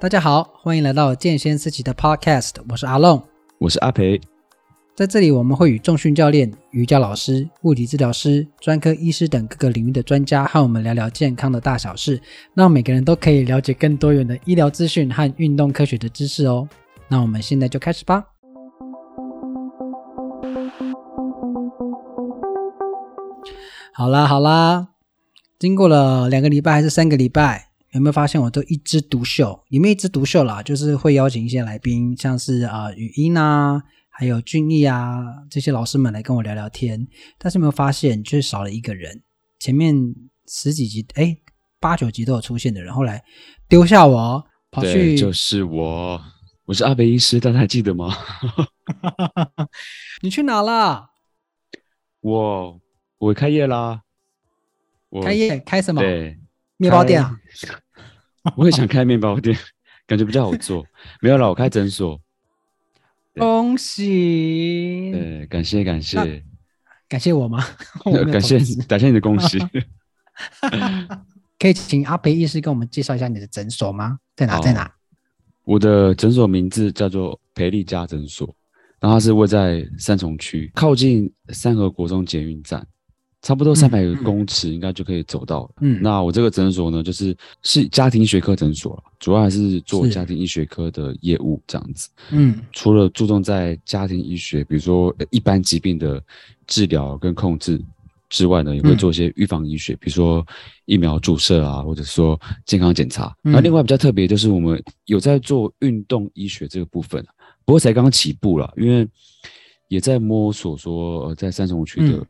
[0.00, 3.20] 大家好，欢迎来到剑仙思齐的 Podcast，我是阿龙，
[3.58, 4.20] 我是阿培，
[4.94, 12.22] 在这里我们会与重训教练、瑜伽老师、物理治疗师、专科医师等各个领域的专家和我们聊聊健康的大小事，
[12.54, 16.68] 让每个人都可以了解更多元的医疗资讯和运动科学的知识哦。
[17.08, 18.24] 那我们现在就开始吧。
[23.92, 24.90] 好啦好啦，
[25.58, 27.67] 经过了两个礼拜还是三个礼拜？
[27.98, 29.60] 有没有发现我都一枝独秀？
[29.70, 35.18] 里面一枝独秀啦，就是会邀请一些来宾，像是啊、呃、语音啊，还有俊逸啊
[35.50, 37.08] 这些老师们来跟我聊聊天。
[37.38, 39.24] 但是有没有发现，就是少了一个人？
[39.58, 39.96] 前面
[40.46, 41.36] 十几集，哎，
[41.80, 43.20] 八九集都有出现的人，后来
[43.68, 46.20] 丢下我跑去，就是我，
[46.66, 48.16] 我是阿北医师，大家还记得吗？
[50.22, 51.08] 你去哪了？
[52.20, 52.80] 我
[53.18, 54.02] 我开业啦！
[55.08, 56.00] 我开业开什么？
[56.00, 56.38] 对。
[56.80, 57.36] 面包店啊，
[58.56, 59.56] 我也想开面包店，
[60.06, 60.84] 感觉比较好做。
[61.20, 62.20] 没有了，我开诊所。
[63.34, 65.12] 恭喜！
[65.12, 66.42] 对，感谢感谢，
[67.08, 67.64] 感谢我吗？
[68.04, 69.58] 我感谢感谢你的恭喜。
[71.58, 74.18] 可以请阿培医师跟我们介绍一下你的诊所吗？
[74.34, 74.58] 在哪？
[74.60, 74.90] 在哪？
[75.64, 78.52] 我的诊所名字叫做培利家诊所，
[79.00, 82.84] 然后它是位在三重区，靠近三和国中捷运站。
[83.40, 85.70] 差不多三百公尺应该就可以走到了。
[85.80, 92.08] 嗯，那我这个诊所呢，就是是家庭医学科诊所，主要还是做家庭医学科的业务这样子。
[92.32, 96.20] 嗯，除了注重在家庭医学，比如说一般疾病的
[96.66, 97.80] 治疗跟控制
[98.28, 100.44] 之外呢，也会做一些预防医学，比如说
[100.84, 103.32] 疫苗注射啊，或者说健康检查。
[103.40, 107.24] 那另外比较特别就是我们有在做运动医学这个部分，
[107.64, 109.08] 不过才刚刚起步啦，因为
[109.86, 112.26] 也在摸索说，呃，在三重区的。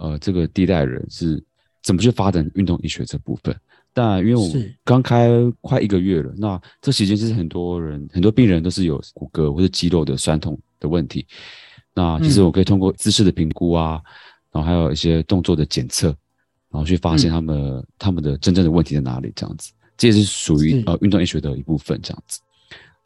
[0.00, 1.42] 呃，这个地带人是
[1.82, 3.54] 怎么去发展运动医学这部分？
[3.92, 4.48] 但因为我
[4.82, 5.28] 刚开
[5.60, 11.26] 快一个月了，那这期间其实很多人、很多病人都是有骨骼或者肌肉的酸痛的问题。
[11.92, 14.00] 那其实我可以通过姿势的评估啊，
[14.52, 16.06] 然后还有一些动作的检测，
[16.70, 19.30] 然后去发现他们、嗯、他们的真正的问题在哪里。
[19.36, 22.00] 这样子，这也是属于呃运动医学的一部分。
[22.00, 22.40] 这样子，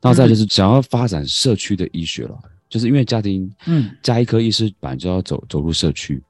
[0.00, 2.38] 那再就是想要发展社区的医学了，
[2.69, 6.22] 就是因为家庭嗯，家医科医师本来就要走走入社区。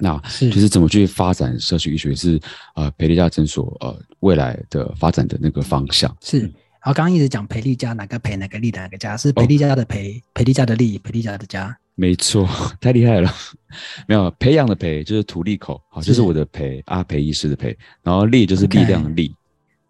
[0.00, 2.40] 那就是怎么去发展社区医学是
[2.74, 6.40] 呃培利家诊所呃未来的发展的那个方向是。
[6.82, 11.76] 然后刚刚一直讲培利家哪个培哪个利哪个家是培利家的培、哦、培利家的利培利家的家。
[11.94, 12.48] 没错，
[12.80, 13.30] 太厉害了。
[14.08, 19.34] 没有培养的培就是土利口，好，就是我的培阿培医师的培，然后力就是力量的力，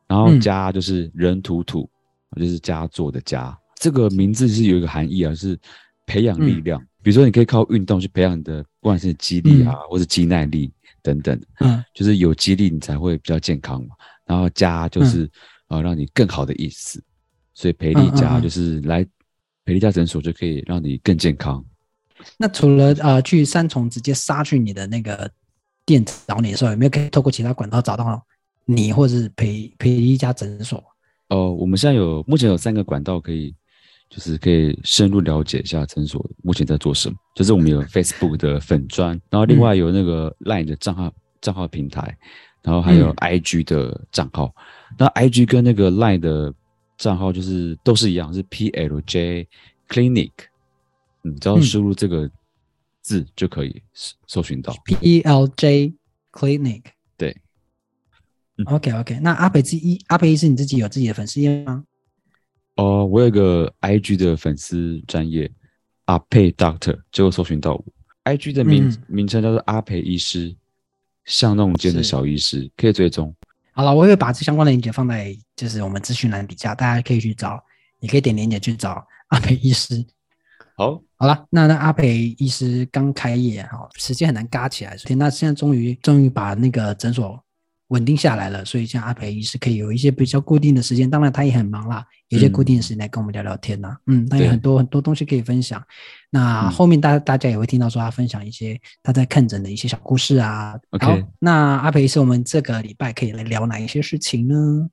[0.09, 1.89] 然后家就是人土土，
[2.37, 3.57] 就是家做的家。
[3.77, 5.57] 这个名字是有一个含义啊，是
[6.07, 6.85] 培养力量。
[7.03, 11.39] 比如说，你可以靠运动去培养你的，不管是肌力啊，嗯、或是肌耐力等等。
[11.61, 13.95] 嗯，就是有肌力，你才会比较健康嘛。
[14.25, 15.31] 然后加就是、嗯、
[15.69, 17.03] 呃让你更好的意思，
[17.53, 19.05] 所以培力加就是来
[19.65, 21.65] 培力加诊所就可以让你更健康。
[22.37, 25.31] 那除了呃去三重直接杀去你的那个
[25.85, 28.25] 店找你的时候，有没有可以透过其他管道找到
[28.65, 30.79] 你，或者是培培力加诊所？
[31.29, 33.55] 哦、呃，我们现在有目前有三个管道可以。
[34.11, 37.17] 就是可以深入了解一下诊所目前在做什么。
[37.35, 42.19] 就是我们有 Facebook 的粉砖，然后另外有那个 Line 的账号账号平台，
[42.63, 44.53] 然后还有 IG 的账号。
[44.99, 46.53] 那 IG 跟那个 Line 的
[46.99, 49.47] 账号就是都是一样，是 PLJ
[49.89, 50.33] Clinic。
[51.23, 52.29] 你只要输入这个
[53.03, 53.83] 字就可以
[54.27, 55.95] 搜寻到 PLJ
[56.33, 56.83] Clinic。
[57.17, 57.37] 对。
[58.67, 61.85] OK OK，那阿北自一阿北医师你自己有自己的粉丝页吗？
[62.77, 65.51] 哦，我有一个 IG 的粉丝专业
[66.07, 67.85] 阿培 Doctor，就会搜寻到我。
[68.25, 70.55] IG 的名、嗯、名称叫做阿培医师，
[71.25, 73.35] 像那种间的小医师，可以追踪。
[73.73, 77.63] 好了，我会把这相关的链接放在就是我们资讯栏底下，大家可以去找，
[77.99, 80.05] 你可以点链接去找阿培医师。
[80.77, 87.43] 好， 好了，那那阿培医师刚开业哈，时间很难嘎起来，所以那现在终于终于把那个诊所。
[87.91, 93.97] 稳定下来了，所以像阿培医师可以有一些比较固定的时间，当然他也很忙啦，有些固定的时间来跟我们聊聊天呐。
[94.07, 95.83] 嗯，他有很多很多东西可以分享。
[96.31, 100.79] 那后面大大家也会听到说他分享一些他在看诊的一些小故事啊。
[101.01, 104.89] 好，那阿培医师，我们这个礼拜可以来聊哪一些事情呢？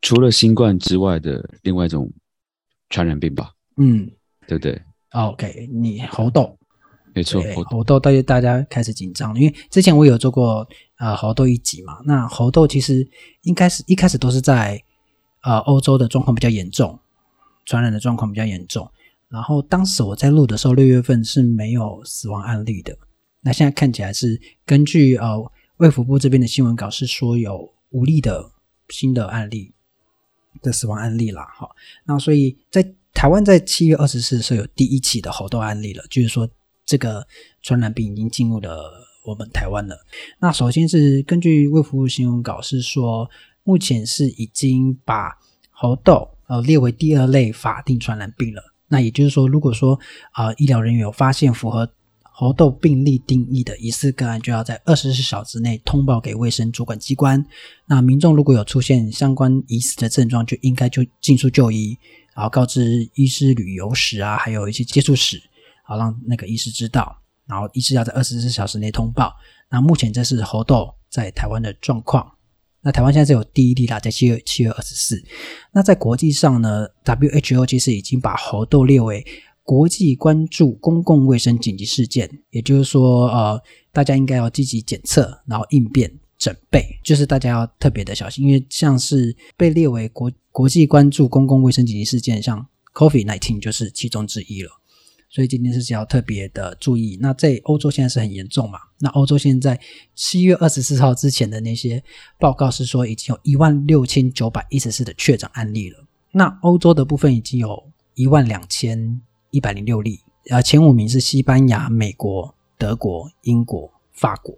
[0.00, 2.10] 除了新冠之外的另外一种
[2.88, 3.50] 传染病吧。
[3.76, 4.08] 嗯，
[4.46, 4.80] 对不对
[5.10, 6.56] ？OK，你猴痘。
[7.12, 10.64] 没错，猴痘大家大家开始紧张了，因为之前我有做过
[11.00, 11.98] 呃猴痘一集嘛。
[12.04, 13.04] 那猴痘其实
[13.42, 14.80] 应该是一开始都是在
[15.42, 16.96] 呃欧洲的状况比较严重，
[17.64, 18.88] 传染的状况比较严重。
[19.28, 22.96] 然后当时我在录的时候，六月份是没有死亡案例的。
[23.40, 28.52] 那现在看起来是根据呃卫福部这边的新闻稿是说有五例的
[28.90, 29.74] 新的案例。
[30.62, 31.46] 的死亡案例啦。
[31.56, 31.70] 好，
[32.04, 36.46] 那所以在台湾在七月二十四的时候有第一起的猴痘案例了，就是说
[36.84, 37.24] 这个
[37.62, 38.90] 传染病已经进入了
[39.22, 39.96] 我们台湾了。
[40.38, 43.28] 那首先是根据卫福部新闻稿是说，
[43.62, 45.38] 目前是已经把
[45.70, 48.62] 猴痘呃列为第二类法定传染病了。
[48.88, 49.98] 那也就是说，如果说
[50.32, 51.88] 啊、呃、医疗人员有发现符合
[52.22, 57.44] 猴痘病例定义的疑似个案，就要在二十四小时内通报给卫生主管机关。
[57.86, 61.96] 那民众如果有出现相关疑似的症状，就应该就尽速就医，
[62.34, 65.40] 然后告知医师旅游史啊，还有一些接触史，
[65.84, 67.16] 好让那个医师知道。
[67.50, 69.34] 然后一直要在二十四小时内通报。
[69.68, 72.26] 那目前这是猴痘在台湾的状况。
[72.80, 75.22] 那台湾现在是有第一例啦，在七月七月二十四。
[75.72, 79.26] 那在国际上呢，WHO 其实已经把猴痘列为。
[79.62, 83.62] 国际关注公共卫生紧急事件，也就是说，呃，
[83.92, 94.70] 大家应该要积极检测，然后应变准备，就是大家要特别的小心，因为像是被列为国国际关注公共卫生紧急事件，像 COVID-19 就是其中之一了。
[95.30, 97.16] 所以今天是要特别的注意。
[97.22, 98.78] 那在欧洲现在是很严重嘛？
[98.98, 99.80] 那欧洲现在
[100.14, 102.04] 七月二十四号之前的那些
[102.38, 106.04] 报告是说，已经有一万六千九百一十四的确诊案例了。
[106.32, 109.22] 那欧洲的部分已经有一万两千。
[109.52, 114.56] 一百零六例，呃，前五名是西班牙、美国、德国、英国、法国，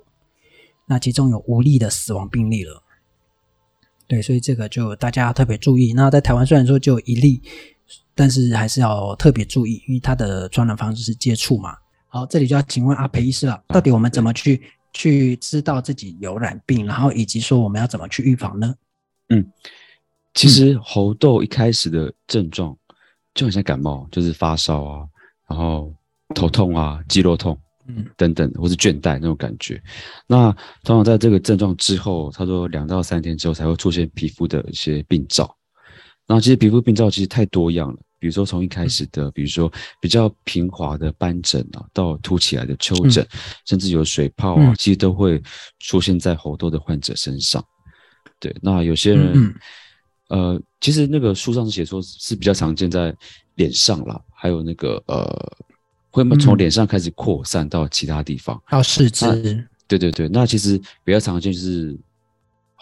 [0.85, 2.83] 那其中有五例的死亡病例了。
[4.07, 5.95] 对，所以这个就大家要特别注意。
[5.95, 7.41] 那在台湾虽然说就有一例，
[8.15, 11.77] 但是还是要特别注意，因为它的传染方式是接触嘛。
[12.09, 14.63] 好，这里就要请问阿培医师了，到底我们怎么去
[14.93, 18.75] 去知道自己有染病，然后以及说我们要怎么去预防呢？
[19.29, 19.45] 嗯，
[20.35, 22.77] 其实猴痘一开始的症状。
[23.35, 25.09] 就很像感冒，就是发烧啊，
[25.49, 25.91] 然后
[26.35, 29.83] 头痛啊，肌肉痛，嗯，等等，或是倦怠那种感觉。
[30.27, 30.53] 那
[30.85, 35.57] 通常在这个症状之后，他说两到三天之后才会出现皮肤的一些病灶。
[36.27, 45.43] 然后其实皮肤病灶其实太多样了，比如说从一开始的，比如说比较平滑的斑疹啊，到凸起来的丘疹，嗯、甚至有水泡啊，其实都会
[45.81, 47.65] 出现在猴痘的患者身上。
[48.39, 49.33] 对，那有些人。
[49.35, 49.55] 嗯
[50.29, 53.15] 呃，其实那个书上是写说是比较常见在
[53.57, 55.53] 脸上啦，还有那个呃，
[56.11, 59.69] 会从脸上开始扩散到其他地方，到四肢。
[59.87, 61.95] 对对对，那其实比较常见就是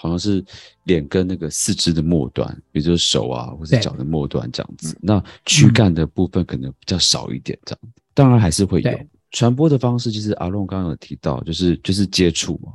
[0.00, 0.42] 好像是
[0.84, 4.96] 脸跟那个四肢的末端，比如说手啊或者脚的末端这样子。
[5.02, 8.90] 那躯干的部分可能比较少一点这样，当然还是会有。
[9.30, 10.10] 传播的方式。
[10.10, 12.72] 就是阿龙刚刚有提到，就是就是接触嘛，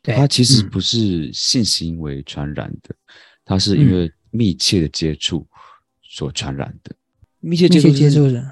[0.00, 2.94] 对，它其实不是性行为传染的。
[3.44, 5.44] 它是因为密切的接触
[6.02, 6.94] 所传染的，
[7.42, 8.42] 嗯、密切接触是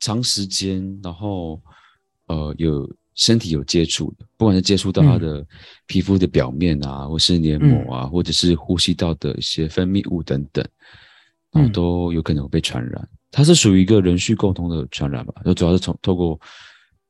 [0.00, 1.62] 长时间，然后
[2.26, 5.46] 呃有身体有接触的，不管是接触到它的
[5.86, 10.64] 皮肤的表面啊，嗯、或是黏膜啊，嗯、或者是呼吸道的一些分泌物等等，
[11.50, 13.08] 然后都有可能被传染。
[13.30, 15.34] 它是属于一个人畜共通的传染吧？
[15.44, 16.36] 就主要是从透过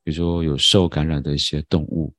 [0.04, 2.12] 比如说有受感染的一些动物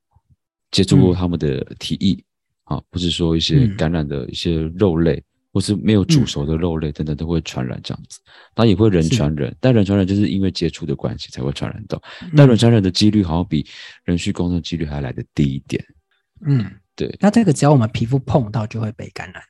[0.72, 2.14] 接触过他们的体液。
[2.14, 2.24] 嗯
[2.64, 8.20] 啊，或是说一些感染的一些肉类，嗯、或是没有煮熟的肉类等等都会传染这样子，
[8.56, 13.66] 它也会人传人，但人传人就是因为接触的关系才会传染到，嗯、但人传人的几率好像比
[14.04, 15.82] 人畜共通的几率还来得低一点。
[16.46, 17.16] 嗯，对。
[17.22, 19.42] 那这个只要我们皮肤碰到就会被感染，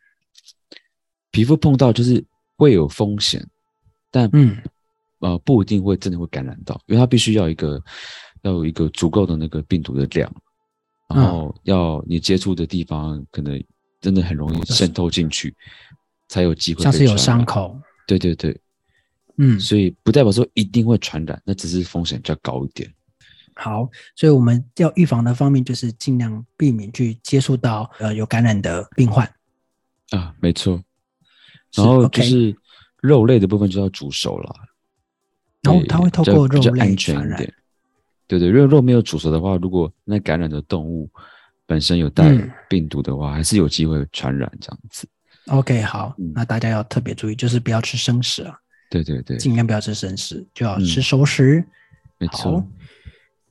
[1.31, 2.23] 皮肤碰到就是
[2.57, 3.43] 会有风险，
[4.11, 4.57] 但嗯。
[5.19, 7.81] 呃不一定会真的会感染到，因为它必须要一个
[8.41, 10.29] 要有一个足够的那个病毒的量。
[11.07, 13.63] 然后要你接触的地方，可能
[14.01, 16.83] 真的很容易渗透进去，嗯、才有机会。
[16.83, 17.79] 像是有伤口。
[18.05, 18.59] 对对对，
[19.37, 22.91] 嗯，所以不代表说一定会传染，那只是风险比较高一点。
[23.55, 29.25] 好，所以我们要预防的方面就是尽量避免去接触到呃有感染的病患。
[30.09, 30.83] 啊，没错。
[31.75, 32.55] 然后就是
[32.99, 34.55] 肉类的部分就要煮熟了。
[35.61, 37.37] 然后它会透过肉类传染。
[38.27, 41.09] 对对，如果肉没有煮熟的话，如果那感染的动物
[41.65, 42.35] 本身有带
[42.67, 45.07] 病毒的话，嗯、还是有机会传染这样子。
[45.47, 48.57] OK，好，嗯、那大家要特别注意，就是不要吃生食啊。
[48.89, 51.59] 对对对，尽量不要吃生食，就要吃熟食。
[51.59, 51.67] 嗯、
[52.19, 52.65] 没错。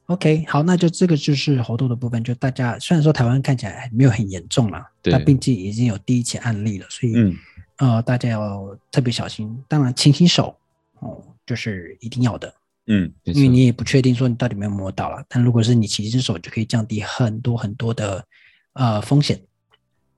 [0.06, 2.22] OK，好，那就这个就是猴痘的部分。
[2.22, 7.34] 就大家虽然说台湾看起来没有很严重了，对但毕竟已经有第一起案例了，所以、嗯、
[7.78, 9.62] 呃，大家要特别小心。
[9.68, 10.56] 当然，勤洗手
[11.00, 12.52] 哦，就是一定要的。
[12.86, 18.24] 嗯，因为你也不确定说你到底有没有摸到了，但如果是你勤洗手，就可以降低很多很多的
[18.74, 19.40] 呃风险。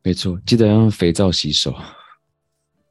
[0.05, 1.75] 没错，记得要用肥皂洗手，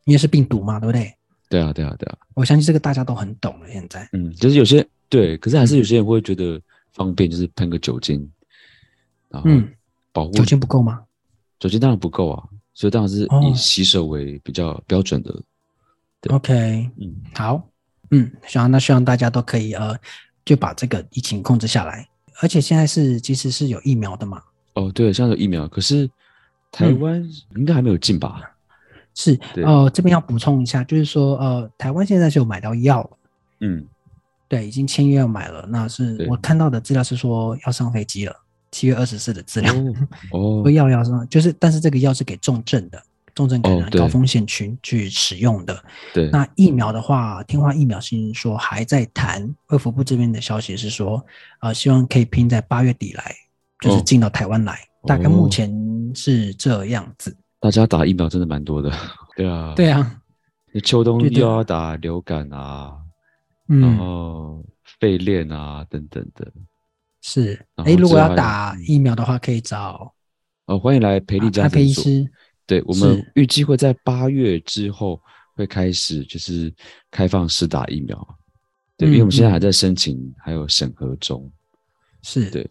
[0.05, 1.13] 因为是病毒嘛，对不对？
[1.47, 2.17] 对啊，对啊，对啊。
[2.33, 3.69] 我相信这个大家都很懂了。
[3.71, 6.59] 现在，嗯，就是有些对，可是还是有些人会觉得
[6.91, 8.27] 方便，就是喷个酒精，
[9.29, 9.47] 然后
[10.11, 10.31] 保护。
[10.31, 11.03] 酒精不够吗？
[11.59, 12.43] 酒精当然不够啊，
[12.73, 15.31] 所以当然是以洗手为比较标准的。
[16.29, 17.61] 哦、OK，嗯，好，
[18.09, 19.95] 嗯，希望那希望大家都可以呃，
[20.43, 22.09] 就把这个疫情控制下来。
[22.41, 24.41] 而且现在是其实是有疫苗的嘛？
[24.73, 26.09] 哦，对，现在有疫苗，可是
[26.73, 27.23] 台湾
[27.55, 28.41] 应该还没有进吧？
[28.41, 28.49] 嗯、
[29.13, 33.09] 是，呃，这边要补充一下，就是说，呃，台湾现在是有买到药了，
[33.59, 33.85] 嗯，
[34.47, 35.65] 对，已经签约要买了。
[35.69, 38.35] 那是我看到的资料是说要上飞机了，
[38.71, 39.71] 七月二十四的资料。
[40.31, 43.01] 哦，药要上，就是，但是这个药是给重症的。
[43.35, 45.83] 重症感染高风险群去使用的。
[46.13, 49.55] 对，那疫苗的话，天花疫苗是说还在谈。
[49.69, 51.25] 卫福部这边的消息是说，
[51.59, 53.35] 呃，希望可以拼在八月底来，
[53.79, 54.77] 就是进到台湾来。
[55.03, 55.71] 哦、大概目前
[56.15, 57.35] 是这样子。
[57.59, 58.91] 大家打疫苗真的蛮多的。
[59.37, 59.73] 对啊。
[59.75, 60.19] 对啊。
[60.73, 62.97] 你秋冬又要打流感啊，
[63.67, 64.65] 然后
[64.99, 66.51] 肺链啊等等的。
[67.21, 67.63] 是。
[67.75, 70.11] 哎，如果要打疫苗的话，可以找。
[70.65, 71.75] 哦，欢迎来培力家诊所。
[71.75, 72.31] 培医师。
[72.65, 75.21] 对，我们预计会在八月之后
[75.55, 76.73] 会开始，就是
[77.11, 78.37] 开放试打疫苗。
[78.97, 81.51] 对，因为我们现在还在申请，还有审核中。
[82.21, 82.67] 是，对，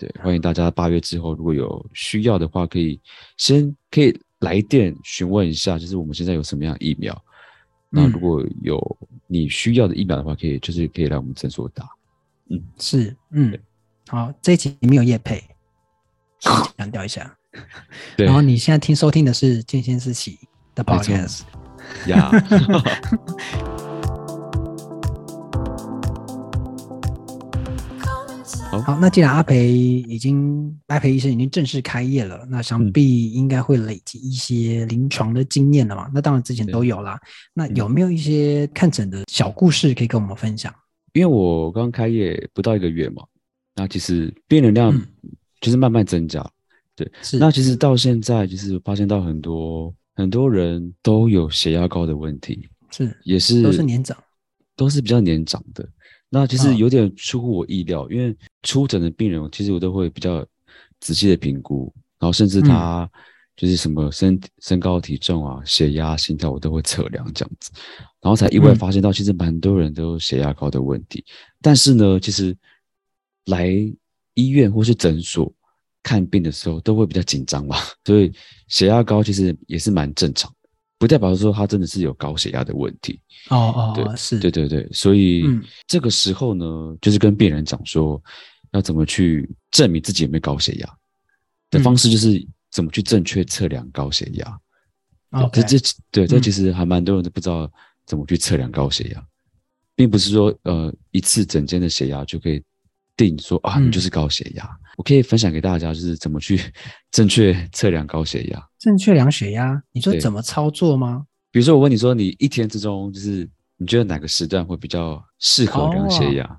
[0.00, 2.98] 对，欢迎大家八月之后如果有需要的话，可以
[3.36, 7.14] 先可以来电询问一下，就是我们现在有什么样的疫苗。
[7.90, 8.80] 那如果有
[9.26, 11.86] 你需要的疫苗的话，可以就是可以来我们诊所打。
[12.48, 13.58] 嗯，是，嗯，
[14.08, 15.44] 好，这一集没有叶配，
[16.40, 17.36] 强调一下。
[18.16, 20.32] 对，然后你现在听收听的是《健先思齐》
[20.74, 21.42] 的 Podcast
[22.06, 22.30] 呀。
[28.70, 36.10] 好，那既然阿培已经阿培医生已经正式开业了，那想必应该会累积一些临床的经验了嘛？
[36.14, 37.20] 那当然之前都有啦。
[37.52, 40.74] 那有没有一些看诊的小故事可以跟我们分享？
[41.12, 43.22] 因为我刚开业不到一个月嘛，
[43.74, 44.98] 那其实病人量
[45.60, 46.48] 就是慢慢增加。
[46.96, 47.38] 对，是。
[47.38, 54.16] 那其实到现在，就是发现到很多很多人都有血压高的问题，是，也是都是年长，
[54.76, 55.86] 都是比较年长的。
[56.30, 60.46] 那其实有点出乎我意料，因为出诊的病人，其实我都会比较
[61.00, 63.06] 仔细的评估，然后甚至他
[63.56, 67.70] 就是什么身身高体重啊、血压、心跳，我都会测量这样子，
[68.22, 71.24] 然后才意外发现到，其实蛮多人都有血压高的问题。
[71.60, 72.56] 但是呢，其实
[73.46, 73.68] 来
[74.34, 75.52] 医院或是诊所。
[76.02, 78.32] 看病的时候都会比较紧张吧，所以
[78.68, 80.59] 血压高其实也是蛮正常的，
[81.00, 83.18] 不代表说他真的是有高血压的问题。
[83.48, 85.44] 哦哦，对，是，对对对，所以
[85.86, 86.66] 这个时候呢，
[87.00, 88.22] 就是跟病人讲说，
[88.72, 90.88] 要怎么去证明自己有没有高血压
[91.70, 94.60] 的方式，就是怎么去正确测量高血压。
[95.50, 95.78] 这这
[96.10, 97.68] 对，这其实还蛮多人都不知道
[98.04, 99.26] 怎么去测量高血压，
[99.96, 102.62] 并不是说呃一次整间的血压就可以。
[103.16, 104.66] 定说啊，你就是高血压。
[105.00, 105.02] 嗯。
[105.02, 106.60] 我可以分享给大家，就是怎么去
[107.10, 108.68] 正确测量高血压。
[108.78, 111.26] 正确量血压，你说怎么操作吗？
[111.50, 116.44] 比如说，我问你说，你一天之中，就是你觉得哪个时段会比较适合量血压？
[116.44, 116.56] 哦，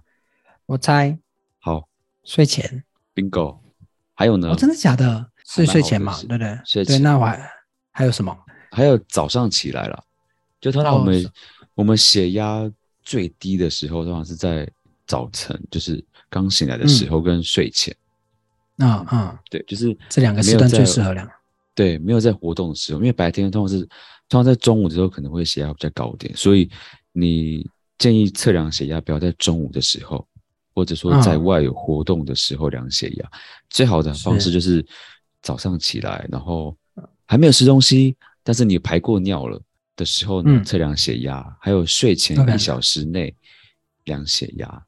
[0.65, 1.15] 我猜，
[1.59, 1.87] 好，
[2.23, 2.83] 睡前。
[3.13, 3.59] Bingo。
[4.15, 4.49] 还有呢？
[4.49, 5.29] 哦，真的假的？
[5.45, 6.17] 是睡前嘛？
[6.21, 6.59] 对不对？
[6.65, 6.97] 睡前。
[6.97, 7.39] 对，那我还
[7.91, 8.35] 还有什么？
[8.71, 10.03] 还有早上起来了，
[10.59, 11.31] 就通常我们、哦、
[11.75, 12.69] 我们血压
[13.03, 14.67] 最低的时候，通常是在
[15.05, 16.03] 早晨，就是。
[16.33, 17.93] 刚醒来的时候跟睡前，
[18.81, 21.29] 啊、嗯、啊，对，就是这两个时段最适合量。
[21.73, 23.85] 对，没有在活动的时候，因为白天通常是
[24.27, 26.69] 通常在中午的时候可能会血压比较高一点，所以
[27.13, 27.65] 你
[27.97, 30.27] 建议测量血压不要在中午的时候，
[30.73, 33.25] 或者说在外有活动的时候量血压。
[33.25, 34.85] 嗯、最好的方式就是
[35.41, 36.75] 早上起来，然后
[37.25, 39.61] 还没有吃东西，但是你排过尿了
[39.95, 43.33] 的时候呢，测量血压，嗯、还有睡前一小时内
[44.03, 44.85] 量血压。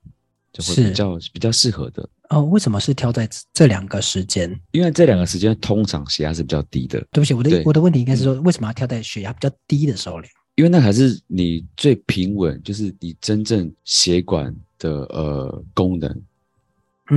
[0.54, 2.44] 就会比较比较适合的哦。
[2.44, 4.58] 为什么是挑在这两个时间？
[4.72, 7.06] 因为这两个时间通常血压是比较低的。
[7.12, 10.32] 对不起，我的我的问题应该是说，为什么要挑在血压比较低的时候量？
[10.56, 16.22] 因为那还是你最平稳，就是你真正血管的呃功能，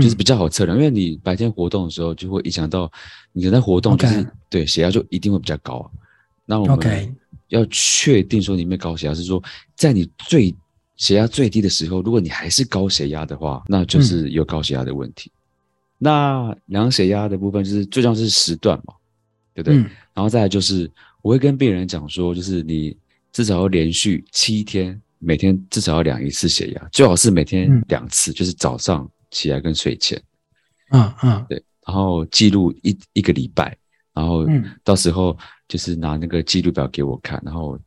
[0.00, 0.74] 就是比较好测量。
[0.74, 2.90] 嗯、因为你白天活动的时候，就会影响到
[3.32, 5.90] 你人在活动，就是.对血压就一定会比较高。
[6.46, 7.16] 那我们
[7.48, 9.42] 要确定说你没高血压，是说
[9.74, 10.54] 在你最
[10.96, 15.30] 血压最低的时候，如果你还是高血压的话，那就是有高血压的问题。
[15.30, 15.36] 嗯、
[15.98, 18.94] 那量血压的部分就是最重要是时段嘛，
[19.52, 19.78] 对不对？
[19.78, 22.96] 嗯、然后再来就是，我会跟病人讲说，就是你
[23.30, 30.20] 至少要连续七天，每天至少要量一次血压，最好是每天两次，嗯、就是早上起来跟睡前。
[30.90, 33.76] 嗯嗯，对，然后记录一一个礼拜，
[34.14, 34.46] 然后
[34.82, 35.36] 到时候
[35.68, 37.78] 就是拿那个记录表给我看，然后。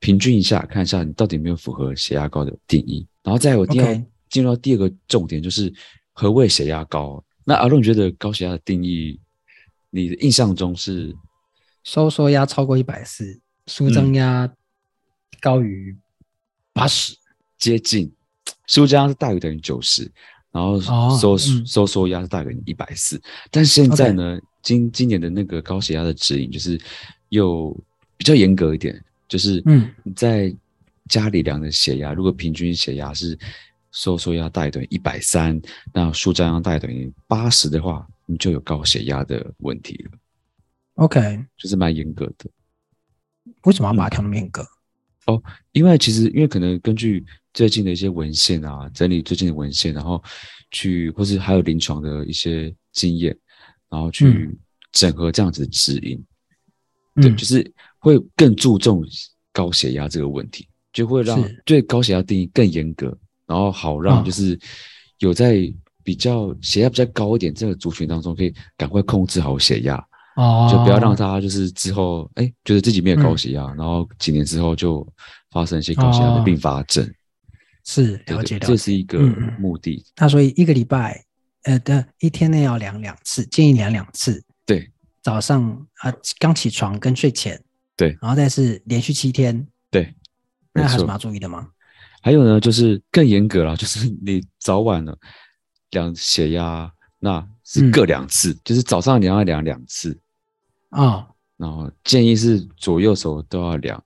[0.00, 5.72] 平均一下，看一下你到底有没有符合血压高的定义，然后再我第二进入到第二个重点，就是
[6.12, 7.22] 何谓血压高？
[7.44, 9.20] 那阿龙，你觉得高血压的定义，
[9.90, 11.14] 你的印象中是
[11.84, 14.52] 收缩压超过一百四，舒张压
[15.40, 15.96] 高于
[16.72, 17.14] 八十，
[17.58, 18.12] 接近。
[18.66, 20.10] 舒张压是大于等于九十，
[20.50, 23.20] 然后收、哦嗯、收缩压是大于一百四。
[23.50, 26.78] 但现在呢.今今年的那个高血压的指引就是
[27.30, 27.74] 又
[28.18, 30.54] 比较严格一点，就是嗯，在
[31.08, 33.38] 家里量的血压，如果平均血压是
[33.92, 35.58] 收缩压大于等于一百三，
[35.94, 40.18] 那舒张压大于等于八十的话，你就有高血压的问题了。
[40.94, 42.50] OK，就是蛮严格的。
[43.62, 44.62] 为什么要把它调那么严格？
[45.26, 45.36] 嗯？
[45.36, 50.22] 哦，因为其实因为可能根据最近的一些文献啊，整理最近的文献，然后
[50.70, 53.36] 去或是还有临床的一些经验，
[53.88, 54.58] 然后去
[54.92, 56.22] 整合这样子的指引。
[57.16, 59.04] 嗯、对，就是会更注重
[59.52, 63.16] 高血压这个问题，就会让对高血压定义更严格，
[63.46, 64.58] 然后好让就是
[65.18, 70.02] 有在比较血压比较高一点这个族群当中，可以赶快控制好血压。
[70.36, 75.06] 哦，就不要让他就是之后哎，觉得自己没有高血压，嗯、然后几年之后就
[75.50, 77.04] 发生一些高血压的并发症。
[77.04, 77.10] 哦、
[77.84, 79.18] 是了解的，这是一个
[79.58, 80.02] 目的。
[80.16, 81.22] 那所以一个礼拜，
[81.64, 84.42] 呃的一天内要量两次，建议量两次。
[84.64, 84.88] 对，
[85.20, 87.60] 早上啊刚起床跟睡前。
[88.00, 89.66] 对，然后再是连续七天。
[89.90, 90.14] 对，
[90.72, 91.68] 那还有什么要注意的吗？
[92.22, 95.14] 还有呢，就是更严格了，就是你早晚呢
[95.90, 97.46] 量血压，那。
[97.72, 100.18] 是各两次，嗯、就是早上你要量两次
[100.88, 101.26] 啊，哦、
[101.56, 104.02] 然后建议是左右手都要量，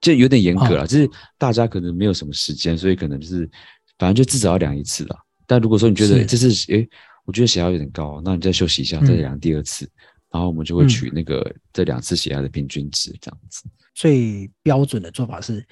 [0.00, 3.48] 就有点严格了，哦、就是大家可能没有什么时间，所以可能就是
[3.96, 5.16] 反正就至少要量一次了。
[5.46, 6.90] 但如果说你觉得这是诶、欸，
[7.24, 9.90] 我觉得血压有点高，那你再休息一下，再量第二次，嗯、
[10.36, 13.64] 然后我们就会取那个这两次血压的平均值这样子。
[13.94, 15.66] 最标准的做法是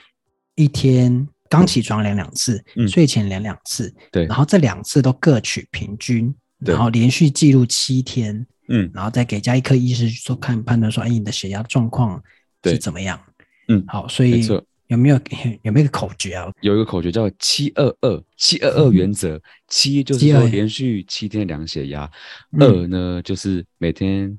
[0.54, 6.34] 一天刚起床量两次，嗯、睡前量两次，对，然后这两次都各取平均。
[6.60, 12.22] 然后连续记录七天，嗯，然后再给家一科医师去做看判断，说，哎，你的血压状况
[12.62, 13.20] 是怎么样？
[13.68, 14.46] 嗯，好，所以
[14.86, 15.20] 有没有
[15.60, 16.50] 有没有口诀啊？
[16.62, 22.10] 有一个口诀叫七二二七二二原则，七就是说连续七天量血压，
[22.58, 24.38] 二呢就是每天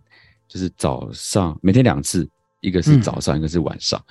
[0.56, 2.26] 就是早上每天两次，
[2.62, 4.02] 一个是早上，一个是晚上，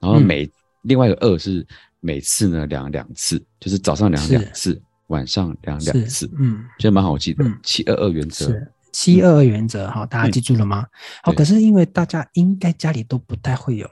[0.00, 1.66] 然后每另外一个二是
[2.00, 4.80] 每次呢量两次，就是早上量两次。
[5.08, 7.44] 晚上量两次，嗯，觉得蛮好记的。
[7.64, 10.86] 七二二原则是七二二原则，哈，大家记住了吗？
[11.24, 13.90] 好，可是因为大家应该家里都不太会有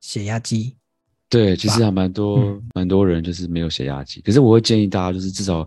[0.00, 0.76] 血压机，
[1.28, 4.20] 对，其实还蛮多蛮多人就是没有血压机。
[4.22, 5.64] 可是我会建议大家就是至少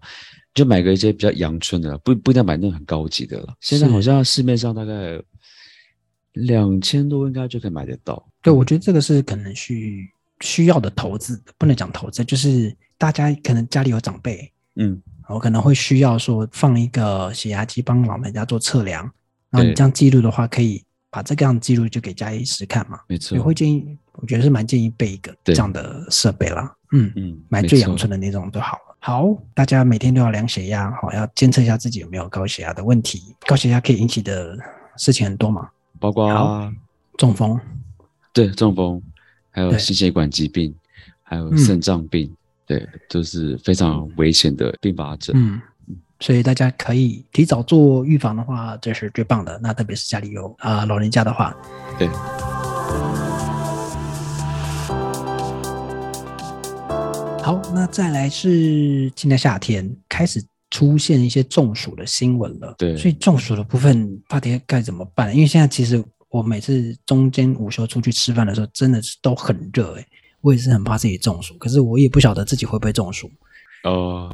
[0.53, 3.55] 就买个一些比较阳春的，不不一定要买那种很高级的了。
[3.61, 5.17] 现在好像市面上大概
[6.45, 8.23] 两千多应该就可以买得到。
[8.41, 10.09] 对，我觉得这个是可能需
[10.41, 14.51] 需要的投资，不能讲投资，就是大家可能家里有长辈。
[14.75, 19.03] 嗯，我可能会需要说放一个血压机帮老人家做测量，
[19.49, 22.99] 然后你这样记录的话，可以把这个样记录就给家医师看嘛。
[23.07, 26.71] 没错，我会建议，我觉得是蛮建议备一个这样的设备啦。
[26.93, 28.97] 嗯嗯，买最阳春的那种就好了。
[28.99, 33.35] 好，大家每天都要量血压，好，要监测一下自己有没有高血压的问题。
[33.45, 34.57] 高血压可以引起的
[34.95, 35.69] 事情很多嘛，
[35.99, 36.71] 包括
[37.17, 37.59] 中风，
[38.33, 39.01] 对，中风，
[39.51, 40.73] 还有心血管疾病，
[41.23, 42.31] 还有肾脏病。
[42.65, 45.33] 对，都、就是非常危险的并发症。
[45.37, 45.61] 嗯，
[46.19, 49.57] 所以大家可以提早做预防的话，这是最棒的。
[49.63, 51.55] 那特别是家里有啊、呃、老人家的话，
[51.97, 52.09] 对。
[57.41, 60.43] 好，那再来是今年夏天开始
[60.77, 62.75] 出现一些中暑的新闻了。
[62.77, 65.33] 对，所以中暑的部分到底该怎么办？
[65.33, 70.05] 因为现在其实我每次中间午休出去吃饭的时候，真的是都很热哎。
[70.41, 73.27] 我也是很怕自己中暑，可是我也不晓得自己会不会中暑。
[73.85, 74.29] 哦，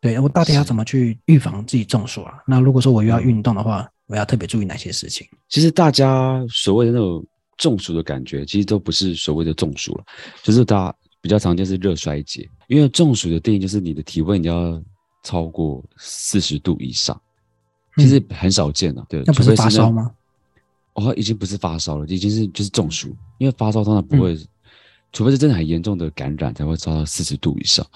[0.00, 2.34] 对，我到底要怎么去预防自己中暑啊？
[2.46, 5.26] 那如果说我又要运动的话，我要特别注意哪些事情？
[5.48, 7.26] 其实大家所谓的那种
[7.58, 10.04] 中暑的感觉，其实都不是所谓的中暑了，
[10.42, 12.48] 就是大家比较常见是热衰竭。
[12.68, 14.80] 因为中暑的定义就是你的体温你要
[15.24, 17.20] 超过四十度以上，
[17.96, 19.06] 其实很少见了，啊。
[19.08, 20.08] 对，那不是发烧吗？
[20.92, 23.08] 哦，已经不是发烧了，已经是就是中暑。
[23.38, 24.38] 因为发烧通常不会。
[25.16, 27.86] 除非是真的很严重的感染，才会烧到四十度以上。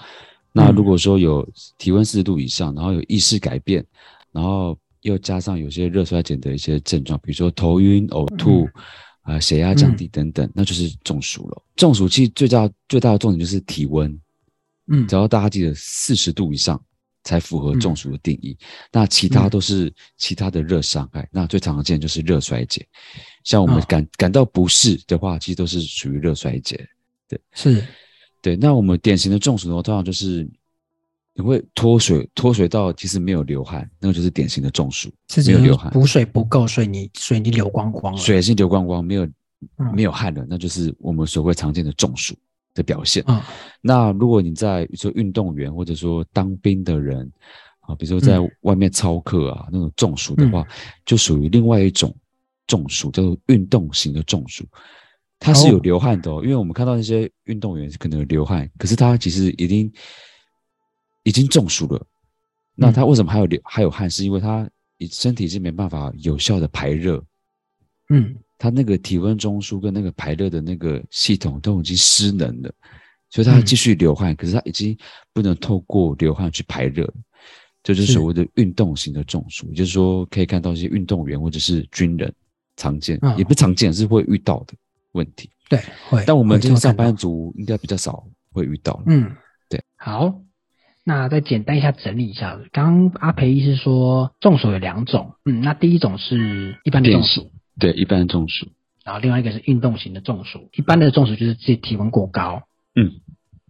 [0.53, 1.45] 那如果说有
[1.77, 3.85] 体温四十度以上，然后有意识改变，
[4.31, 8.63] 然后又加上有些热衰减的一些症状，比如说头晕、呕吐，
[9.23, 11.61] 啊、呃，血压降低等等，那就是中暑了。
[11.75, 14.17] 中暑其实最大最大的重点就是体温，
[14.87, 16.81] 嗯，只要大家记得四十度以上
[17.23, 18.57] 才符合中暑的定义。
[18.91, 22.85] 那其他都是其他的热伤害，那最常见就是热衰竭。
[23.43, 26.87] 像我们感感到不适的话，其实都是属于热衰竭。
[27.27, 27.85] 对，是，
[28.41, 28.55] 对。
[28.55, 30.47] 那我们典型的中暑的话，通常就是
[31.33, 35.09] 你会脱水，脱水到其实没有流汗，那个就是典型的中暑，
[35.45, 39.29] 没有流汗，补水不够，所以你水已经流光光了，水已经流光光，没有
[39.93, 42.35] 没有汗了，那就是我们所谓常见的中暑
[42.73, 43.23] 的表现。
[43.27, 43.41] 嗯，
[43.81, 47.31] 那如果你在比如说运动员或者说当兵的人
[47.81, 50.65] 啊，比如说在外面操课啊，那种中暑的话，
[51.05, 52.15] 就属于另外一种
[52.67, 54.65] 中暑，叫做运动型的中暑。
[55.39, 59.91] 它是有流汗的哦，因为我们看到那些运动员可能有流汗，可是他其实已经
[61.23, 62.05] 已经中暑了。
[62.75, 64.09] 那他为什么还有流还有汗？
[64.09, 64.69] 是因为他
[65.09, 67.23] 身体是没办法有效的排热。
[68.09, 72.71] 嗯，他那个体温中枢跟那个排热的那个系统都已经失能了，
[73.31, 74.95] 所以他继续流汗，可是他已经
[75.33, 77.11] 不能透过流汗去排热。
[77.81, 82.31] 这就是所谓的运动型的中暑，也就是说可以看到一些运动员或者是军人
[82.75, 84.73] 常见，也不常见，是会遇到的。
[85.13, 89.01] 问题对会，但我们这些上班族应该比较少会遇到。
[89.07, 89.35] 嗯，
[89.67, 89.81] 对。
[89.95, 90.39] 好，
[91.03, 92.59] 那再简单一下整理一下。
[92.71, 98.67] 刚刚阿培医师说中暑有两种，嗯，那第一种是一般的中暑，对，一般的中暑。
[99.03, 102.63] 然后另外一个是运动型的中暑，一般的中暑就是自己体温过高，
[102.95, 103.13] 嗯，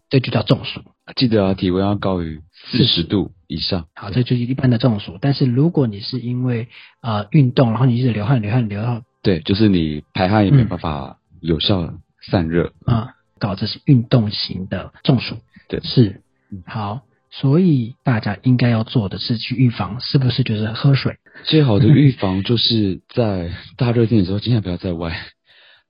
[0.09, 0.81] 这就叫中暑。
[1.15, 2.41] 记得啊，体温要高于
[2.71, 3.87] 四十度以上。
[3.95, 5.17] 好，这就是一般的中暑。
[5.21, 6.67] 但是如果你是因为
[7.01, 11.15] 呃运动，然后你一直流汗流汗流到，对，就是你排汗也没办法、嗯。
[11.41, 11.93] 有效
[12.29, 15.37] 散热啊，搞这是运动型的中暑，
[15.69, 16.21] 对，是，
[16.65, 21.17] 好，所以大家应该要做的是去预防，是不是就是喝水？
[21.43, 25.17] 最好的预防就是在大热天的时候，尽量不要在外，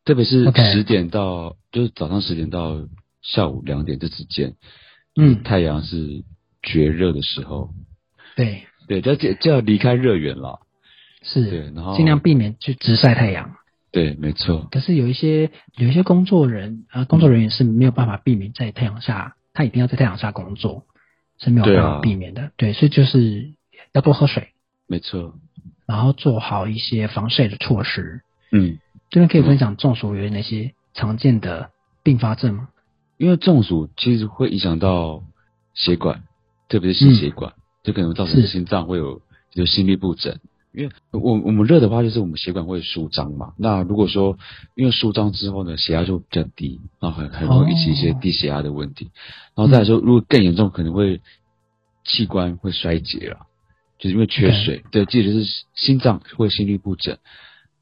[0.06, 2.88] 特别是十点到，就是早上十点到
[3.22, 4.56] 下午两点这之间，
[5.16, 6.24] 嗯，太阳是
[6.62, 7.70] 绝热的时候，
[8.36, 10.60] 对，对，就要就要离开热源了，
[11.24, 13.56] 是，对，然后尽量避免去直晒太阳。
[13.92, 14.68] 对，没错。
[14.70, 20.84] 可是有一些有一些工作人啊，工作人员是没有办法避免在太阳下，他一定要在太阳下工作，
[21.40, 22.52] 是没有办法避免的。
[22.58, 23.54] 对，啊、对，所以就是
[23.94, 24.50] 要多喝水。
[24.88, 25.34] 没错。
[25.86, 28.22] 然后做好一些防晒的措施。
[28.52, 28.78] 嗯。
[29.10, 31.72] 这边可以分享中暑有哪些常见的
[32.04, 32.70] 并发症吗？
[33.18, 35.24] 因为中暑其实会影响到
[35.74, 36.24] 血管，
[36.68, 39.22] 特别是心血管，嗯、就可能造成心脏会有
[39.52, 40.38] 就心律不整。
[40.72, 43.54] 因为我我们热的话，就是我们血管会舒张嘛。
[43.58, 44.38] 那如果说
[44.76, 49.10] 因为舒张之后呢，血压就比较低，然后很很容易引起一些低血压的问题。
[49.56, 51.22] 然后再来说，如果更严重，可能会
[52.06, 53.48] 器官会衰竭了，
[53.98, 54.84] 就是因为缺水。
[54.92, 57.18] 对，记得是心脏会心律不整，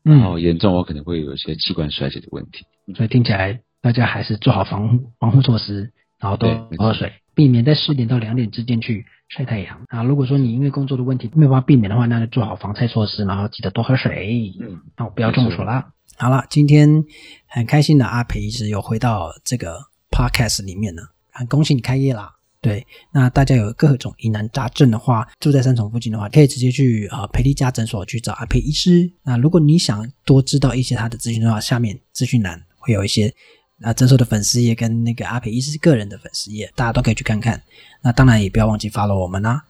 [0.03, 2.65] 然后严重的话可能会有一些器官衰竭的问题。
[2.95, 9.05] 所以听起来大家还是做好防护防护措施，然后多喝水，避免在四点到两点之间去。
[9.29, 10.03] 晒太阳啊！
[10.03, 14.53] 如果说你因为工作的问题没有办法避免的话，那就做好防晒措施，然后记得多喝水。
[14.61, 15.89] 嗯，那我不要中暑啦。
[16.15, 17.03] 好了，今天
[17.45, 22.35] 很开心的阿培医师又回到这个 podcast 里面了，很恭喜你开业啦！
[22.61, 29.11] 对，那大家有各种疑难杂症的话，住在三重附近的话，可以直接去啊培利家诊所去找阿培医师。
[29.23, 33.35] 那如果你想多知道一些他的资讯的话，下面资讯栏会有一些。
[33.79, 37.61] 那诊所的粉丝页跟那个阿培医师个人的粉丝页，大家都可以去看看。
[38.01, 39.63] 那当然也不要忘记 follow 我们啦。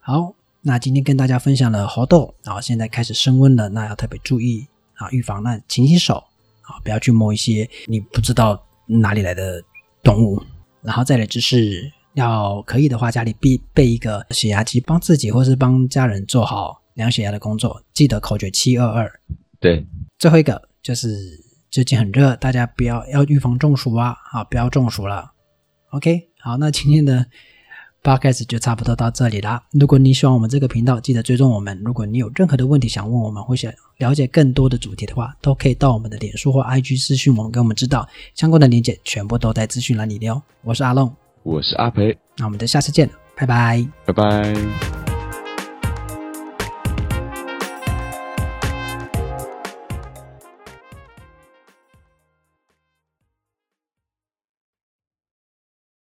[0.00, 5.44] 好，那今天跟大家分享了猴痘，然后现在开始升温了，那要特别注意啊，预防。
[5.44, 6.16] 那勤洗手
[6.62, 9.62] 啊，不要去摸一些你不知道哪里来的
[10.02, 10.42] 动物。
[10.82, 17.80] 然后再来就是要可以的话，家里必备一个血压计，帮自己或是帮家人做好量血压的工作。
[17.92, 19.20] 记得口诀七二二。
[19.60, 19.86] 对，
[20.18, 21.43] 最后一个就是。
[21.74, 24.16] 最近很热，大家不要要预防中暑啊！
[24.30, 25.32] 好，不要中暑了。
[25.90, 27.26] OK，好，那今天的
[28.00, 29.60] Podcast 就差不多到这里啦。
[29.72, 31.76] 如果你喜欢我们这个频道，记得追踪我们。
[31.84, 38.08] 如果你有任何的问题想问我们，或想了解更多的主题的话，都可以到我们的脸书或 IG 私讯我们，给我们知道。
[38.36, 40.40] 相关的链接全部都在资讯栏里的哦。
[40.62, 45.03] 我是阿龙，我是阿培，那我们就下次见，拜拜，拜拜。